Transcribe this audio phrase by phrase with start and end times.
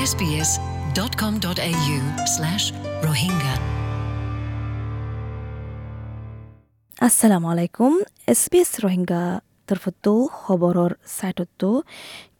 [0.00, 1.96] sbs.com.au
[2.34, 2.64] slash
[3.02, 3.54] rohingya.
[6.98, 7.92] assalamu alaikum
[8.34, 9.22] sbs rohingya
[9.68, 11.70] তরফতো খবরর সাইটতো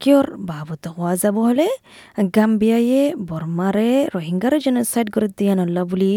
[0.01, 1.69] কিয়র বাবত হওয়া যাব হলে
[2.37, 6.13] গাম্বিয়ায়ে বর্মারে রোহিঙ্গারে জেনোসাইড করে দিয়া নল্লা বুলি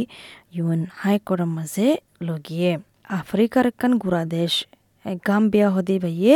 [0.56, 1.88] ইউএন হাইকোর্টের মাঝে
[2.28, 2.72] লগিয়ে
[3.20, 4.54] আফ্রিকার একখান গুড়া দেশ
[5.28, 6.36] গাম্বিয়া হদি ভাইয়ে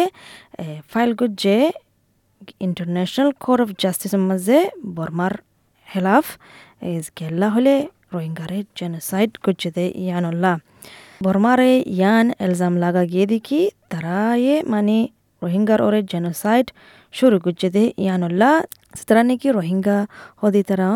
[0.91, 1.57] ফাইল গুজে
[2.65, 4.57] ইন্টারন্যাশনাল কোর্ট অফ জাস্টিসের মাঝে
[4.97, 5.33] বর্মার
[5.93, 6.25] হেলাফ
[7.19, 7.75] গেল্লা হলে
[8.13, 10.53] রোহিঙ্গারে জেনোসাইড গুজে দে ইয়ানল্লা
[11.25, 14.97] বর্মারে ইয়ান এলজাম লাগা গিয়ে দেখি তারায়ে মানে
[15.43, 16.67] রোহিঙ্গার ওরে জেনোসাইড
[17.17, 18.53] শুরু করছে দে ইয়ানুল্লাহ।
[19.07, 19.97] তারা নাকি রোহিঙ্গা
[20.41, 20.89] হদি তারা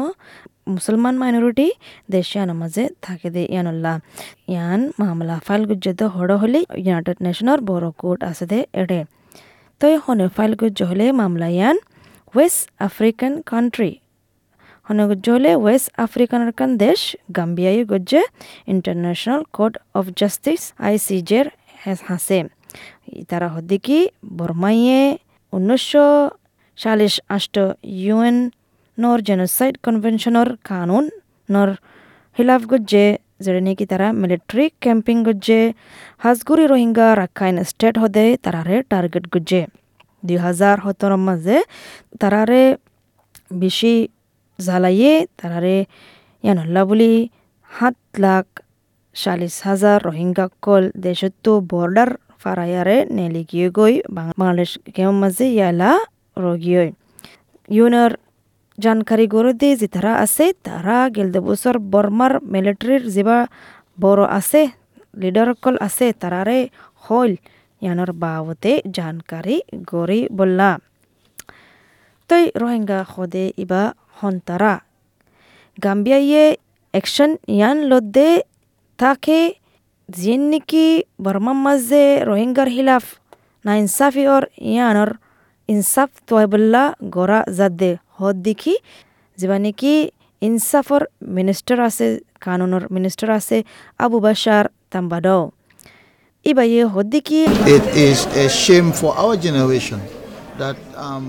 [0.76, 1.68] মুসলমান মাইনরিটি
[2.16, 3.96] দেশিয়ান মাঝে থাকে দে ইয়ানুল্লাহ।
[4.54, 9.00] ইয়ান মামলা ফাইল গুজ্জে হড় হলে ইউনাইটেড নেশনের বড় কোর্ট আছে দে এড়ে।
[9.82, 11.78] তো হনে ফাইল গুজ্জ হলে মামলা ইয়ান
[12.34, 13.92] ওয়েস্ট আফ্রিকান কান্ট্রি
[14.88, 17.00] হনে গুজ্জে হলে ওয়েস্ট আফ্রিকানের কান দেশ
[17.38, 18.22] গাম্বিয়াই গুজ্জে
[18.68, 21.46] ইন্টারন্যাশনাল কোর্ট অফ জাস্টিস আইসিজের
[22.04, 22.40] হাসে
[23.30, 24.00] তারা হদ্দিকি
[24.38, 25.02] বর্মাইয়ে
[25.54, 26.08] উনিশশো
[26.78, 27.56] চাল্লিশ আষ্ট
[27.98, 28.38] ইউএন
[28.98, 31.06] নর জেনোসাইড কনভেনশনের কানুন
[31.50, 31.70] নর
[32.38, 33.06] খিলাফ গজ্জে
[33.40, 35.62] যেটা নাকি তারা মিলিটারি ক্যাম্পিং গজ্জে
[36.18, 39.62] হাজগুড়ি রোহিঙ্গা রাখাইন স্টেট হদে তারারে টার্গেট গজ্জে
[40.24, 41.58] দুই হাজার সতেরোর মাঝে
[42.22, 42.62] তারারে
[43.56, 43.94] বেশি
[44.60, 45.76] জ্বালাইয়ে তারারে
[46.44, 47.12] ইয়ানল্লা বুলি
[47.72, 48.46] সাত লাখ
[49.16, 52.10] চাল্লিছ হাজাৰ রোহিঙ্গা কল দেশতো বর্ডার
[52.42, 55.92] ফারায়ারে নেলি গিয়ে গই বাংলাদেশ কেউ মাঝে ইয়ালা
[56.38, 56.84] রগিয়ে
[57.70, 58.12] ইউনের
[58.84, 63.38] জানকারি গড়ে দিয়ে যে তারা আছে, তারা গেলদে বছর বর্মার মিলিটারির যেবা
[64.04, 64.62] বড় আছে,
[65.22, 66.60] লিডার কল আছে, তারারে
[67.06, 67.34] হইল
[67.84, 69.58] ইয়ানোর বাবতে জানকারি
[69.92, 70.70] গড়ি বললা।
[72.30, 73.84] তই রোহিঙ্গা খদে ইবা
[74.20, 74.74] হন্তারা।
[75.84, 76.46] গাম্বিয়াইয়ে
[76.94, 78.30] অ্যাকশন ইয়ান লদ্দে
[79.00, 79.40] তাকে
[80.20, 80.86] যিন নাকি
[81.26, 83.06] বর্মার মাঝে রোহিঙ্গার হিলাফ
[83.66, 85.12] না ইনসাফি ওর ইয়ানর
[85.74, 86.84] ইনসাফ তোয়াবল্লা
[87.16, 88.74] গড়া জাদে। হদ দেখি
[89.38, 89.94] যেবা কি
[90.42, 92.08] ইনসাফর মিনিস্টার আছে
[92.42, 93.58] কানুনের মিনিস্টার আছে
[94.00, 95.42] আবু বাসার তাম্বাডাও
[96.46, 97.40] ইবাইয়ে হদ দেখি
[101.06, 101.26] um.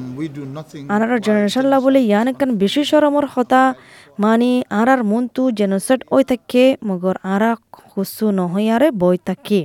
[0.91, 3.63] আনার জেনারেশন লা বলে ইয়ান একখান বেশি সরমর হতা
[4.19, 9.61] মানি আরার মনতু জেনোসাইড ওই থাকে মগর আরা খুসু নহয়ারে বই থাকে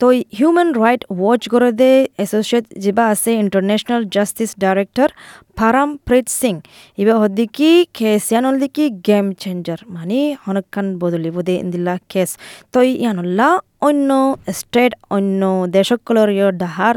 [0.00, 0.06] তো
[0.38, 5.08] হিউম্যান রাইট ওয়াচ করে দে এসোসিয়েট যেবা আছে international justice director
[5.56, 6.54] Param Preet Singh
[6.98, 12.30] ইবা হদ্দিকি খেসিয়ানল দিকি গেম চেঞ্জার মানে হনকান বদলিব দে ইন্দিল্লা কেস
[12.72, 14.10] তো ইয়ানুল্লাহ অন্য
[14.52, 16.96] স্টেট অন্য দেশকলর ডাহার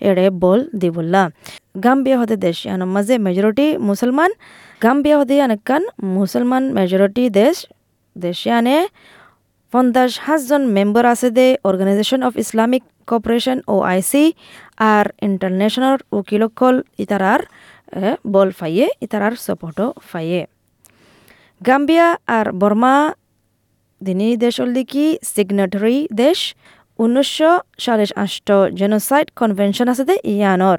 [0.00, 1.22] এড়ে বল দিবুল্লা
[1.84, 4.30] গাম্বিয়া হতে দেশ ইয়ানোর মাঝে মেজরিটি মুসলমান
[4.82, 5.82] গাম্বিয়া হতে অনেকখান
[6.16, 7.56] মুসলমান মেজরিটি দেশ।
[8.16, 8.76] দেশিয়ানে
[9.72, 14.24] পঞ্চাশ হাজারজন মেম্বার আছে the organisation of Islamic cooperation O IC
[14.92, 17.40] R international উকিলকল ইতারার
[18.34, 20.42] বল ফাইয়ে ইতারার সাপোর্টও ফাইয়ে।
[21.66, 22.94] গাম্বিয়া আর বর্মা
[24.00, 26.38] দিনী দেশ দিকি সিগনেটারি দেশ।
[26.98, 27.52] উনিশশো
[27.84, 28.48] সাতাশ আষ্ট
[28.78, 30.78] জেনোসাইড কনভেনশন আছে দে ইয়ানর।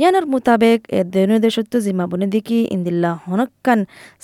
[0.00, 3.80] ইয়ানার মোতাবেক এ দেনু দেশত্ব জিমাবনে দিকি ইন্দিল্লা হনক্কান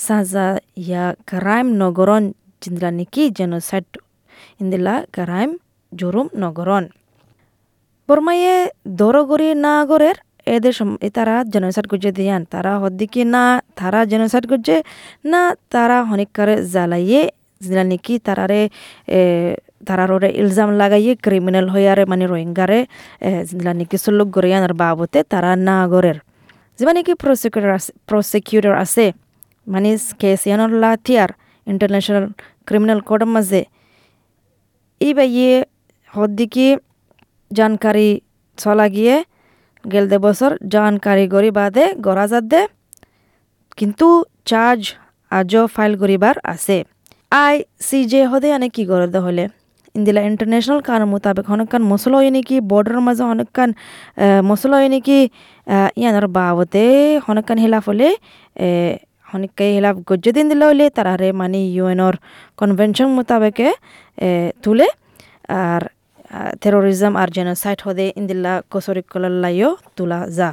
[0.06, 0.48] সাজা
[0.82, 2.24] ইয়া ক্রাইম নগরন
[2.92, 3.86] নিকি জেনোসাইড
[4.60, 5.50] ইন্দিল্লা ক্রাইম
[5.92, 6.84] জরুম নগরন
[8.08, 8.54] বর্মায়ে
[9.00, 10.74] দরগরি নাগরের এদের
[11.12, 13.44] তারা জেনোসাইড করছে দিয়ান তারা হদ্দিকি না
[13.76, 14.76] তারা জেনোসাইড করছে
[15.24, 17.22] না তারা হনিকারে জ্বালাইয়ে
[17.84, 18.60] নাকি তারারে
[19.86, 22.78] তারার ইলজাম লাগাইয়ে ক্রিমিনাল হইয়ারে মানে রোহিঙ্গারে
[23.72, 26.18] নাকি সুলুক গরিয়ানোর বাবতে তারা না গরের
[26.78, 29.06] যেবা নাকি প্রসিকিউটর আছে প্রসিকিউটর আছে
[29.66, 31.30] মানে কেস ইয়ানোর লাথিয়ার
[31.72, 32.24] ইন্টারন্যাশনাল
[32.66, 33.62] ক্রিমিনাল কোর্টের মাঝে।
[35.00, 35.52] এই বাইয়ে
[36.12, 36.66] হদ্দিকি
[37.50, 38.08] জানকারি
[38.58, 39.16] চলা গিয়ে
[39.84, 42.62] গেল দে বছর জানকারি গরি বাদে গড়া দে
[43.78, 44.06] কিন্তু
[44.50, 44.82] চার্জ
[45.30, 46.76] আজও ফাইল করিবার আছে।
[47.44, 47.56] আই
[47.86, 49.44] সি জে হদে আনে কি করে দে হলে
[49.94, 53.70] ইন্দিলা ইন্টারন্যাশনাল কানুন মোতাবেক অনেকখান মশলা হয় নাকি বর্ডারের মাঝে অনেকখান
[54.50, 55.18] মশলা হয় নাকি
[56.00, 56.84] ইয়ানোর বাবতে
[57.30, 58.08] অনেকখান হিলাফ হলে
[59.28, 62.14] অনেককে হিলাফ গজ্য দিন দিলে হলে তারারে মানে ইউএনর
[62.58, 63.68] কনভেনশন মোতাবেকে
[64.62, 64.86] তুলে
[65.62, 65.82] আর
[66.60, 70.50] টেরোরিজম আর জেনোসাইড হদে ইন্দিল্লা কসরিক কলাল্লাইও তুলা যা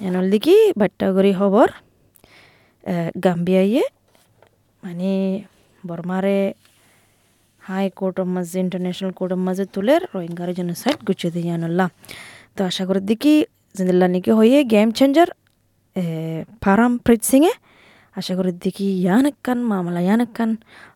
[0.00, 1.66] এনল দিকি বাট্টাগরি খবর
[3.24, 3.84] গাম্বিয়াইয়ে
[4.82, 5.10] মানে
[5.82, 6.38] বর্মারে
[7.62, 11.86] হাই কোর্টের মাঝে ইন্টারন্যাশনাল কোর্টের মাঝে তুলে রোহিঙ্গার জেনোসাইড গুছিয়ে দিয়ে আনল্লা
[12.56, 13.34] তো আশা করি দেখি
[13.74, 15.28] জিন্দিল্লা নাকি হয়ে গেম চেঞ্জার
[16.60, 17.52] পারাম প্রিত সিংয়ে
[18.16, 20.50] আশা করি দেখি ইয়ানকান মামলা ইয়ানকান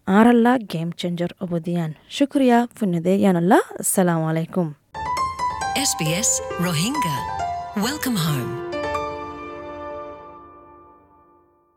[0.08, 4.66] আল্লাহ গেম চেঞ্জার অবদিয়ান শুক্রিয়া ফুন্নদে ইয়ানাল্লাহ আসসালামু আলাইকুম
[5.87, 7.16] SBS Rohingya.
[7.76, 8.65] Welcome home.